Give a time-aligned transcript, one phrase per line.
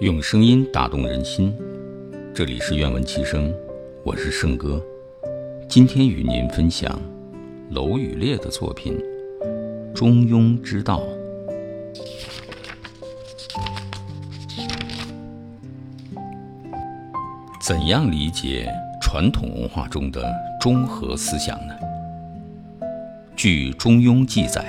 [0.00, 1.54] 用声音打动人心，
[2.34, 3.54] 这里是愿闻其声，
[4.02, 4.82] 我是圣哥。
[5.68, 6.98] 今天与您分享
[7.68, 8.98] 楼宇烈的作品
[9.92, 11.02] 《中庸之道》。
[17.60, 18.72] 怎样理解
[19.02, 20.24] 传统文化中的
[20.58, 21.74] 中和思想呢？
[23.36, 24.64] 据《中庸》记载：“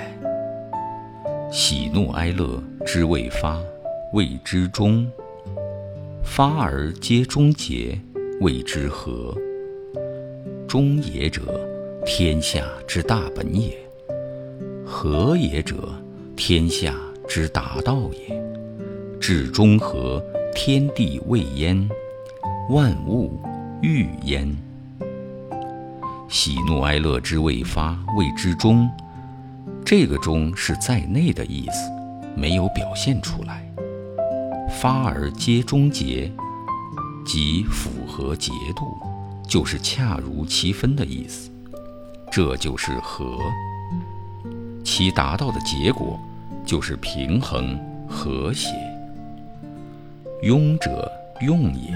[1.50, 3.58] 喜怒哀乐之未发，
[4.12, 5.10] 谓之中。”
[6.24, 7.98] 发而皆终结，
[8.40, 9.36] 谓之和。
[10.66, 11.42] 中也者，
[12.06, 13.70] 天下之大本也；
[14.86, 15.92] 和也者，
[16.34, 16.94] 天下
[17.28, 18.42] 之达道也。
[19.20, 21.88] 至中和，天地未焉，
[22.70, 23.38] 万物
[23.82, 24.50] 欲焉。
[26.28, 28.88] 喜怒哀乐之未发，谓之中。
[29.84, 31.90] 这个“中”是在内的意思，
[32.34, 33.61] 没有表现出来。
[34.82, 36.28] 发而皆终结，
[37.24, 38.98] 即符合节度，
[39.46, 41.48] 就是恰如其分的意思。
[42.32, 43.38] 这就是和，
[44.82, 46.18] 其达到的结果
[46.66, 48.70] 就是平衡和谐。
[50.42, 51.08] 庸者
[51.42, 51.94] 用也，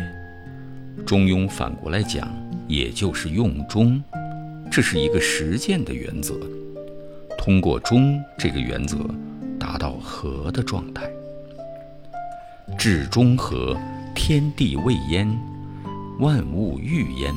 [1.04, 2.28] 中庸反过来讲，
[2.68, 4.00] 也就是用中，
[4.70, 6.38] 这是一个实践的原则。
[7.36, 8.98] 通过中这个原则，
[9.58, 11.10] 达到和的状态。
[12.76, 13.76] 至中和，
[14.14, 15.38] 天地未焉，
[16.18, 17.32] 万物欲焉。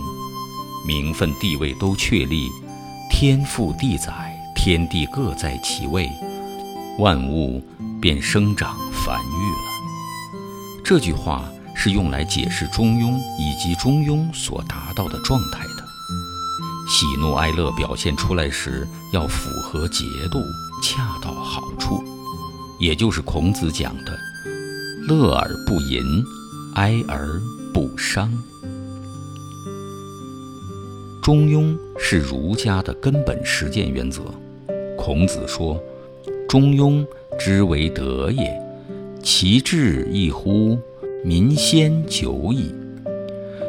[0.88, 2.50] 名分地位都确立，
[3.12, 6.10] 天赋地载，天地各在其位，
[6.98, 7.64] 万物
[8.02, 10.82] 便生长繁育了。
[10.84, 15.86] 这句话是用来解释中庸以及中庸所达到的状态的。
[16.90, 20.42] 喜怒哀乐表现出来时，要符合节度，
[20.82, 22.04] 恰到好处，
[22.80, 24.20] 也就是孔子讲的。
[25.10, 26.24] 乐而不淫，
[26.76, 27.42] 哀而
[27.74, 28.32] 不伤。
[31.24, 34.22] 中庸是儒家的根本实践原则。
[34.96, 35.82] 孔子说
[36.48, 37.04] ：“中庸
[37.40, 38.62] 之为德也，
[39.24, 40.78] 其志亦乎
[41.26, 42.72] 民先久矣。”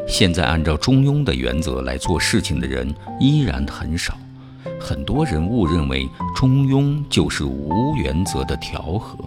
[0.06, 4.14] 现在按照中庸的原则来做事情的人依然很少，
[4.78, 6.06] 很多人误认为
[6.36, 9.18] 中庸就是无原则的调和，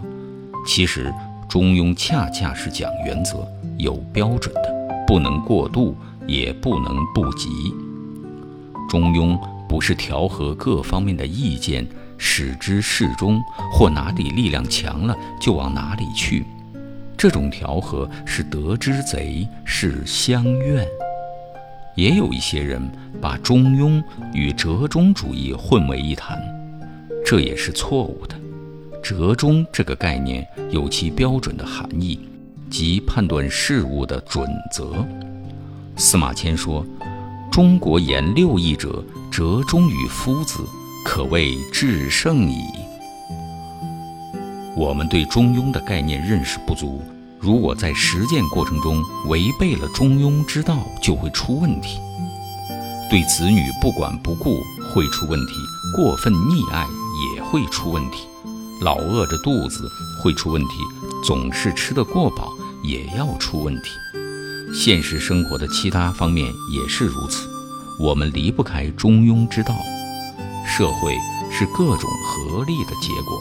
[0.64, 1.12] 其实。
[1.54, 3.48] 中庸恰恰是讲原则、
[3.78, 7.48] 有标准的，不能过度，也不能不及。
[8.88, 9.38] 中庸
[9.68, 11.86] 不是调和各方面的意见，
[12.18, 16.44] 使之适中，或哪里力量强了就往哪里去。
[17.16, 20.84] 这种调和是得之贼，是相怨。
[21.94, 22.82] 也有一些人
[23.20, 26.36] 把中庸与折中主义混为一谈，
[27.24, 28.34] 这也是错误的。
[29.04, 32.18] 折中这个概念有其标准的含义，
[32.70, 35.06] 即判断事物的准则。
[35.94, 36.82] 司马迁说
[37.52, 40.64] ：“中国言六艺者，折中于夫子，
[41.04, 42.64] 可谓至圣矣。”
[44.74, 47.02] 我们对中庸的概念认识不足，
[47.38, 52.00] 如果在实践过程中违背了中庸之道，就会出问题。
[53.10, 54.62] 对子女不管不顾
[54.94, 55.52] 会出问题，
[55.94, 56.86] 过分溺爱
[57.34, 58.26] 也会出问题。
[58.80, 59.90] 老饿着肚子
[60.22, 60.68] 会出问题，
[61.24, 62.52] 总是吃得过饱
[62.82, 63.90] 也要出问题。
[64.74, 67.48] 现实生活的其他方面也是如此，
[68.00, 69.74] 我们离不开中庸之道。
[70.66, 71.16] 社会
[71.52, 73.40] 是各种合力的结果，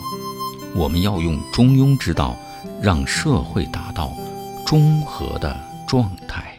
[0.75, 2.37] 我们要用中庸之道，
[2.81, 4.11] 让社会达到
[4.65, 6.52] 中和的状态。